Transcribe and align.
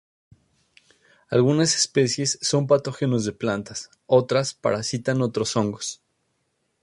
Algunas 1.29 1.75
especies 1.75 2.39
son 2.41 2.65
patógenos 2.65 3.23
de 3.23 3.33
plantas, 3.33 3.91
otras 4.07 4.55
parasitan 4.55 5.21
otros 5.21 5.55
hongos. 5.55 6.01